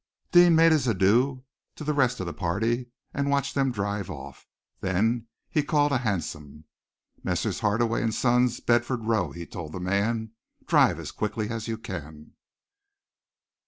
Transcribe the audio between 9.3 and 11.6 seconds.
he told the man. "Drive as quickly